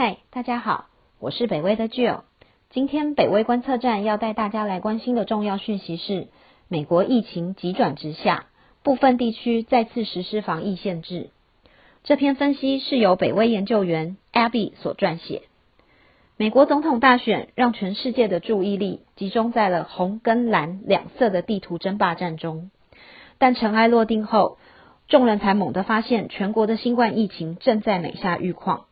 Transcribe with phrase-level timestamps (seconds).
[0.00, 0.86] 嗨，大家好，
[1.18, 2.20] 我是北威的 Jill。
[2.70, 6.28] 今天北威观测站要带大家来关心的重要讯息是，
[6.68, 8.46] 美国疫情急转直下，
[8.84, 11.30] 部分地区再次实施防疫限制。
[12.04, 15.42] 这篇分析是由北威研究员 Abby 所撰写。
[16.36, 22.70] 美国总统大选让全世界的注意力集中在了红跟蓝两色的地图争霸战中，
[23.38, 24.58] 但尘埃落定后，
[25.08, 28.84] 众人才猛地发现全国的新冠疫情正在每下愈况。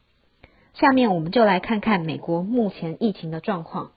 [0.79, 3.93] 下面我们就来看看美国目前疫情的状况。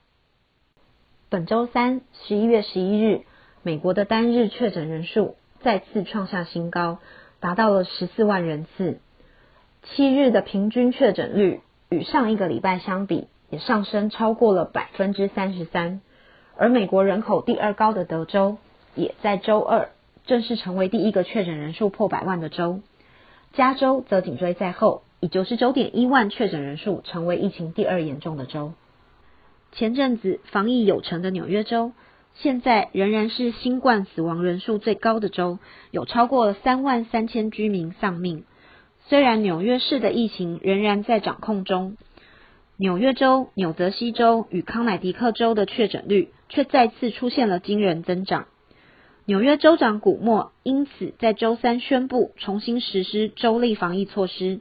[1.28, 3.26] 本周三，十一月十一日，
[3.62, 6.96] 美国的单日确诊人数再次创下新高，
[7.38, 8.98] 达到了十四万人次。
[9.82, 16.00] 七日的平均确诊率与上一个礼拜相比，也上升超过了百分之三十三。
[16.56, 18.56] 而美国人口第二高的德州，
[18.94, 19.90] 也在周二
[20.24, 22.80] 正式成为第一个确诊人数破百万的州。
[23.52, 25.02] 加州则紧追在后。
[25.20, 28.72] 以九十九点一万确诊人数成为疫情第二严重的州。
[29.72, 31.92] 前阵子防疫有成的纽约州，
[32.34, 35.58] 现在仍然是新冠死亡人数最高的州，
[35.90, 38.44] 有超过三万三千居民丧命。
[39.08, 41.98] 虽然纽约市的疫情仍然在掌控中，
[42.78, 48.46] 纽约州、纽泽西州与康乃狄克州的确诊率却再次出现了惊人增长。
[49.26, 54.60] 纽约州长古默因此在周三宣布重新实施州立防疫措施。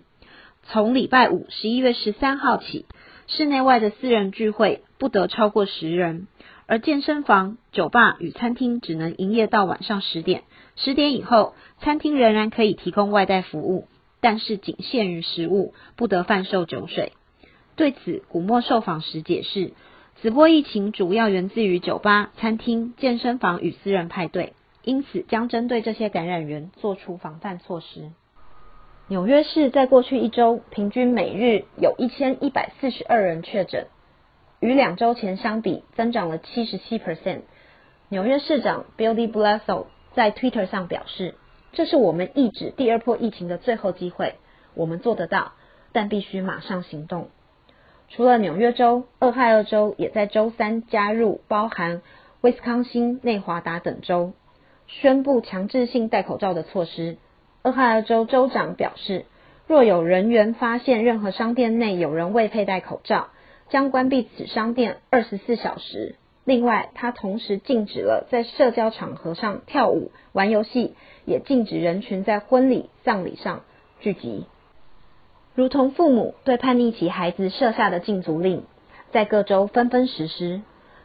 [0.72, 2.86] 从礼拜五十一月十三号起，
[3.26, 6.28] 室内外的私人聚会不得超过十人，
[6.68, 10.44] 而健身房、酒吧与餐厅只能营业到晚上十点。
[10.76, 13.88] 十点以后，餐厅仍然可以提供外带服务，
[14.22, 17.14] 但是仅限于食物，不得贩售酒水。
[17.76, 19.74] 对此，古默受访时解释，
[20.22, 28.12] 此波疫情主要源自于酒吧、餐厅、健身房与私人派对，因此将针对这些感染源做出防范措施。
[29.10, 33.88] 纽约市在过去一周平均每日有一千一百四十二人确诊，
[34.60, 37.42] 与两周前相比增长了七十七 percent。
[38.10, 41.34] 纽约市长 Bill de Blasio 在 Twitter 上表示
[41.74, 44.36] ：“这是我们抑制第二波疫情的最后机会，
[44.76, 45.54] 我们做得到，
[45.92, 47.30] 但必须马上行动。”
[48.10, 52.04] 除了纽约州，俄亥俄州也在周三加入包含
[52.42, 54.34] 威斯康星、内华达等州，
[54.86, 57.18] 宣布强制性戴口罩的措施。
[57.62, 59.26] 俄亥俄州州长表示，
[59.68, 63.28] 若有人员发现任何商店内有人未佩戴口罩，
[63.68, 66.16] 将关闭此商店二十四小时。
[66.46, 73.64] 另外，他同时禁止了在社交场合上跳舞、玩游戏，也禁止人群在婚礼、葬礼上
[74.00, 74.46] 聚集。
[75.54, 78.64] 如同父母对叛逆期孩子设下的禁足令，
[79.12, 80.62] 在各州纷纷实施。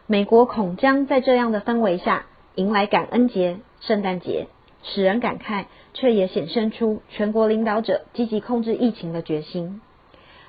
[0.07, 4.47] 美国恐将在这样的氛围下迎来感恩节、圣诞节。
[4.87, 9.81] 使人感慨，却也显现出全国领导者积极控制疫情的决心。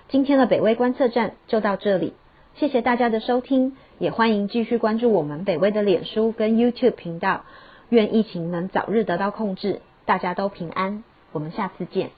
[0.09, 2.13] 今天的北威观测站就到这里，
[2.55, 7.45] 谢谢大家的收听，也欢迎继续关注我们北威的脸书跟 YouTube 频道。
[7.89, 11.03] 愿疫情能早日得到控制，大家都平安。
[11.31, 12.09] 我们下次见。